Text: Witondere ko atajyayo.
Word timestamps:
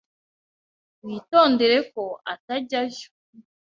Witondere 1.05 1.77
ko 1.91 2.03
atajyayo. 2.33 3.05